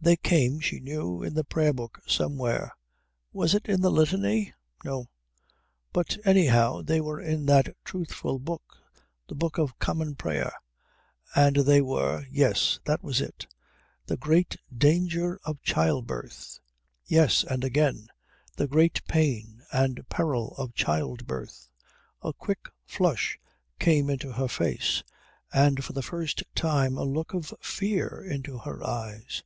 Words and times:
They 0.00 0.16
came, 0.16 0.58
she 0.58 0.80
knew, 0.80 1.22
in 1.22 1.34
the 1.34 1.44
Prayer 1.44 1.72
book 1.72 2.00
somewhere; 2.08 2.74
was 3.32 3.54
it 3.54 3.66
in 3.66 3.82
the 3.82 3.88
Litany? 3.88 4.52
No; 4.84 5.06
but 5.92 6.16
anyhow 6.24 6.82
they 6.82 7.00
were 7.00 7.20
in 7.20 7.46
that 7.46 7.72
truthful 7.84 8.40
book, 8.40 8.78
the 9.28 9.36
Book 9.36 9.58
of 9.58 9.78
Common 9.78 10.16
Prayer, 10.16 10.52
and 11.36 11.54
they 11.58 11.80
were 11.80 12.26
yes, 12.28 12.80
that 12.84 13.04
was 13.04 13.20
it: 13.20 13.46
The 14.06 14.16
great 14.16 14.56
danger 14.76 15.38
of 15.44 15.62
child 15.62 16.08
birth. 16.08 16.58
Yes; 17.04 17.44
and 17.44 17.62
again: 17.62 18.08
The 18.56 18.66
great 18.66 19.02
pain 19.06 19.62
and 19.70 20.04
peril 20.08 20.56
of 20.58 20.74
child 20.74 21.28
birth. 21.28 21.68
A 22.22 22.32
quick 22.32 22.70
flush 22.86 23.38
came 23.78 24.10
into 24.10 24.32
her 24.32 24.48
face, 24.48 25.04
and 25.52 25.84
for 25.84 25.92
the 25.92 26.02
first 26.02 26.42
time 26.56 26.98
a 26.98 27.04
look 27.04 27.34
of 27.34 27.54
fear 27.62 28.20
into 28.28 28.58
her 28.58 28.82
eyes. 28.84 29.44